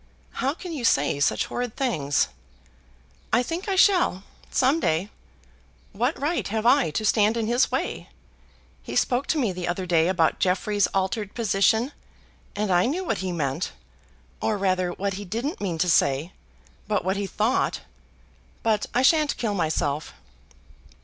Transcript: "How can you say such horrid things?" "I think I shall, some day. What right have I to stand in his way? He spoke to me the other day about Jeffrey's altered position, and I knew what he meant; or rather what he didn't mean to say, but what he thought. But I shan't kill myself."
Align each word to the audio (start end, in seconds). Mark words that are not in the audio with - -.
"How 0.31 0.55
can 0.55 0.73
you 0.73 0.83
say 0.83 1.19
such 1.19 1.45
horrid 1.45 1.75
things?" 1.75 2.29
"I 3.31 3.43
think 3.43 3.69
I 3.69 3.75
shall, 3.75 4.23
some 4.49 4.79
day. 4.79 5.11
What 5.91 6.19
right 6.19 6.47
have 6.47 6.65
I 6.65 6.89
to 6.89 7.05
stand 7.05 7.37
in 7.37 7.45
his 7.45 7.71
way? 7.71 8.09
He 8.81 8.95
spoke 8.95 9.27
to 9.27 9.37
me 9.37 9.51
the 9.51 9.67
other 9.67 9.85
day 9.85 10.07
about 10.07 10.39
Jeffrey's 10.39 10.87
altered 10.87 11.35
position, 11.35 11.91
and 12.55 12.71
I 12.71 12.87
knew 12.87 13.03
what 13.03 13.19
he 13.19 13.31
meant; 13.31 13.73
or 14.41 14.57
rather 14.57 14.89
what 14.89 15.13
he 15.21 15.23
didn't 15.23 15.61
mean 15.61 15.77
to 15.77 15.87
say, 15.87 16.31
but 16.87 17.05
what 17.05 17.15
he 17.15 17.27
thought. 17.27 17.81
But 18.63 18.87
I 18.95 19.03
shan't 19.03 19.37
kill 19.37 19.53
myself." 19.53 20.15